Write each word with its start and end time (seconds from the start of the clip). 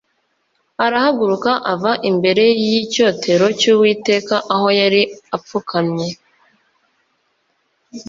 arahaguruka 0.85 1.51
ava 1.73 1.91
imbere 2.09 2.43
y’icyotero 2.63 3.45
cy’Uwiteka 3.59 4.35
aho 4.53 4.67
yari 4.79 5.01
apfukamye 5.35 6.07